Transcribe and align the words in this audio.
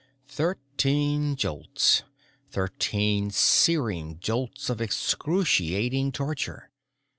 Thirteen 0.27 1.35
jolts. 1.35 2.01
Thirteen 2.49 3.29
searing 3.29 4.17
jolts 4.19 4.67
of 4.67 4.81
excruciating 4.81 6.11
torture. 6.11 6.71